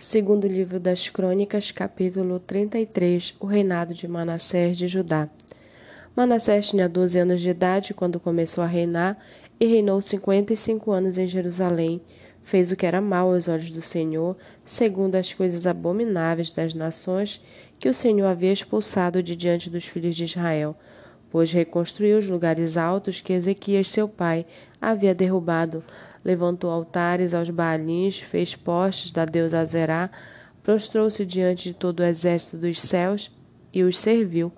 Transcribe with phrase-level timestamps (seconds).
[0.00, 5.28] Segundo livro das Crônicas, capítulo 33, o reinado de Manassés de Judá.
[6.14, 9.18] Manassés tinha 12 anos de idade quando começou a reinar
[9.58, 12.00] e reinou 55 anos em Jerusalém.
[12.44, 17.44] Fez o que era mal aos olhos do Senhor, segundo as coisas abomináveis das nações
[17.76, 20.76] que o Senhor havia expulsado de diante dos filhos de Israel,
[21.28, 24.46] pois reconstruiu os lugares altos que Ezequias, seu pai,
[24.80, 25.82] havia derrubado
[26.24, 30.10] levantou altares aos Baalins, fez postes da deusa Azerá,
[30.62, 33.30] prostrou-se diante de todo o exército dos céus
[33.72, 34.52] e os serviu.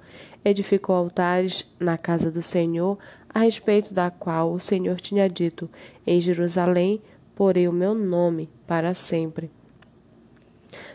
[0.45, 5.71] Edificou altares na casa do Senhor, a respeito da qual o Senhor tinha dito:
[6.07, 7.01] Em Jerusalém
[7.35, 9.51] porei o meu nome para sempre.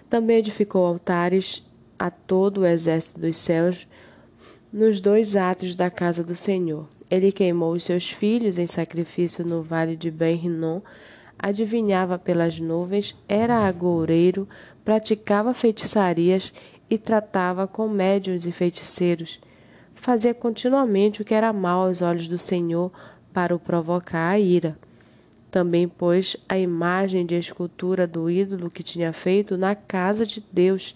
[0.09, 1.65] Também edificou altares
[1.97, 3.87] a todo o exército dos céus
[4.71, 6.87] nos dois atos da casa do Senhor.
[7.09, 10.81] Ele queimou os seus filhos em sacrifício no vale de Ben-Rinom,
[11.37, 14.47] adivinhava pelas nuvens, era agoureiro,
[14.83, 16.53] praticava feitiçarias
[16.89, 19.39] e tratava com médiuns e feiticeiros.
[19.93, 22.91] Fazia continuamente o que era mal aos olhos do Senhor
[23.33, 24.77] para o provocar a ira.
[25.49, 30.95] Também pôs a imagem de escultura do ídolo que tinha feito na casa de Deus,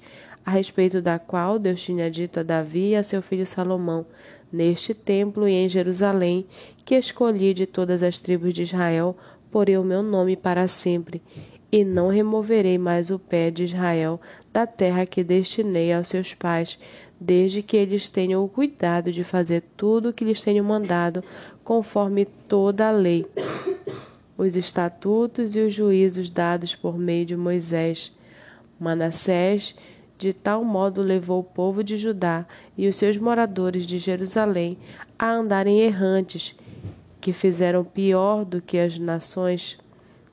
[0.50, 4.04] a respeito da qual Deus tinha dito a Davi e a seu filho Salomão:
[4.52, 6.48] Neste templo e em Jerusalém,
[6.84, 9.16] que escolhi de todas as tribos de Israel,
[9.52, 11.22] porei o meu nome para sempre,
[11.72, 14.20] e não removerei mais o pé de Israel
[14.52, 16.80] da terra que destinei aos seus pais,
[17.20, 21.24] desde que eles tenham o cuidado de fazer tudo o que lhes tenho mandado,
[21.64, 23.24] conforme toda a lei,
[24.36, 28.12] os estatutos e os juízos dados por meio de Moisés.
[28.80, 29.76] Manassés
[30.20, 32.46] de tal modo levou o povo de Judá
[32.78, 34.78] e os seus moradores de Jerusalém
[35.18, 36.56] a andarem errantes,
[37.22, 39.78] que fizeram pior do que as nações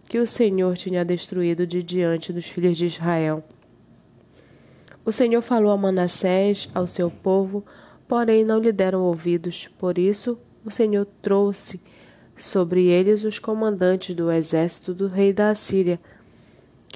[0.09, 3.45] que o Senhor tinha destruído de diante dos filhos de Israel.
[5.05, 7.65] O Senhor falou a Manassés, ao seu povo,
[8.09, 9.69] porém não lhe deram ouvidos.
[9.79, 11.81] Por isso, o Senhor trouxe
[12.37, 16.01] sobre eles os comandantes do exército do rei da Assíria,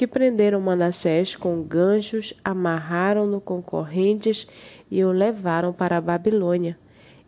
[0.00, 4.46] que prenderam Manassés com ganchos, amarraram-no com correntes
[4.90, 6.78] e o levaram para a Babilônia.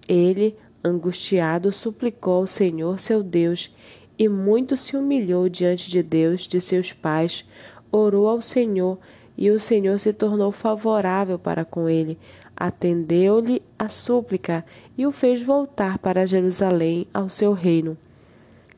[0.09, 3.77] Ele, angustiado, suplicou ao Senhor seu Deus
[4.19, 7.44] e muito se humilhou diante de Deus de seus pais,
[7.91, 8.99] orou ao Senhor
[9.37, 12.19] e o Senhor se tornou favorável para com ele,
[12.56, 14.65] atendeu-lhe a súplica
[14.97, 17.99] e o fez voltar para Jerusalém ao seu reino.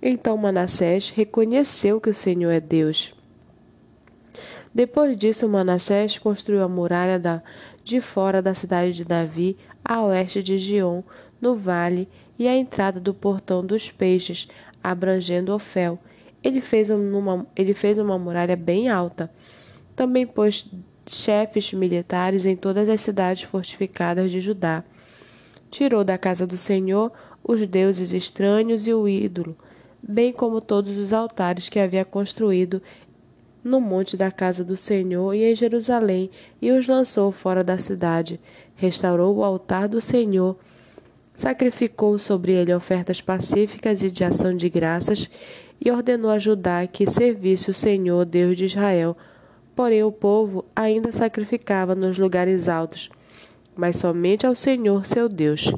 [0.02, 3.13] Então Manassés reconheceu que o Senhor é Deus.
[4.74, 7.40] Depois disso, Manassés construiu a muralha da,
[7.84, 11.02] de fora da cidade de Davi, a oeste de Gion,
[11.40, 14.48] no vale, e a entrada do portão dos peixes,
[14.82, 15.98] abrangendo Ofel.
[16.42, 19.30] Ele fez uma, ele fez uma muralha bem alta.
[19.94, 20.68] Também pôs
[21.06, 24.82] chefes militares em todas as cidades fortificadas de Judá.
[25.70, 27.12] Tirou da casa do Senhor
[27.44, 29.56] os deuses estranhos e o ídolo,
[30.02, 32.82] bem como todos os altares que havia construído
[33.64, 36.30] no monte da casa do Senhor e em Jerusalém,
[36.60, 38.38] e os lançou fora da cidade.
[38.76, 40.56] Restaurou o altar do Senhor,
[41.34, 45.30] sacrificou sobre ele ofertas pacíficas e de ação de graças,
[45.80, 49.16] e ordenou a Judá que servisse o Senhor, Deus de Israel.
[49.74, 53.10] Porém, o povo ainda sacrificava nos lugares altos,
[53.74, 55.74] mas somente ao Senhor, seu Deus.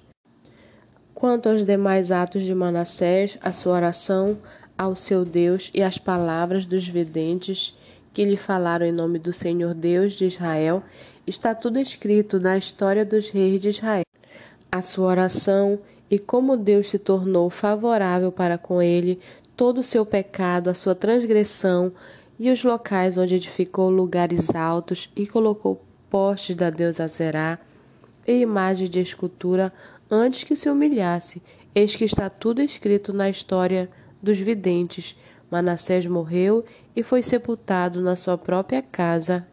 [1.14, 4.36] Quanto aos demais atos de Manassés, a sua oração,
[4.76, 7.76] ao seu Deus e as palavras dos videntes
[8.12, 10.82] que lhe falaram em nome do Senhor Deus de Israel,
[11.26, 14.04] está tudo escrito na história dos reis de Israel.
[14.72, 15.78] A sua oração
[16.10, 19.20] e como Deus se tornou favorável para com ele,
[19.56, 21.92] todo o seu pecado, a sua transgressão
[22.38, 27.58] e os locais onde edificou lugares altos e colocou postes da deusa Zerá
[28.26, 29.72] e imagem de escultura
[30.10, 31.42] antes que se humilhasse.
[31.74, 33.90] Eis que está tudo escrito na história
[34.26, 35.16] dos videntes.
[35.50, 36.64] Manassés morreu
[36.94, 39.46] e foi sepultado na sua própria casa,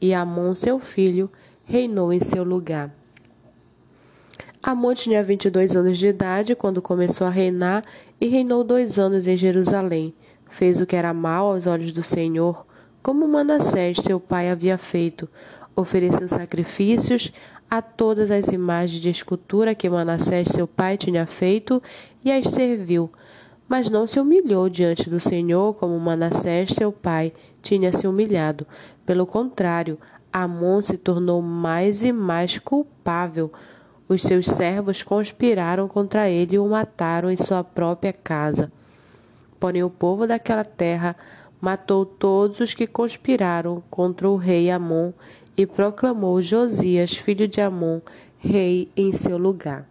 [0.00, 1.30] e Amon, seu filho,
[1.64, 2.92] reinou em seu lugar.
[4.62, 7.84] Amon tinha 22 anos de idade quando começou a reinar
[8.20, 10.12] e reinou dois anos em Jerusalém.
[10.50, 12.66] Fez o que era mal aos olhos do Senhor,
[13.02, 15.28] como Manassés, seu pai, havia feito.
[15.76, 17.32] Ofereceu sacrifícios
[17.70, 21.80] a todas as imagens de escultura que Manassés, seu pai, tinha feito
[22.24, 23.10] e as serviu
[23.68, 28.66] mas não se humilhou diante do Senhor como Manassés, seu pai, tinha se humilhado.
[29.04, 29.98] Pelo contrário,
[30.32, 33.52] Amon se tornou mais e mais culpável.
[34.08, 38.70] Os seus servos conspiraram contra ele e o mataram em sua própria casa.
[39.58, 41.16] Porém, o povo daquela terra
[41.60, 45.12] matou todos os que conspiraram contra o rei Amon
[45.56, 48.00] e proclamou Josias, filho de Amon,
[48.38, 49.88] rei em seu lugar.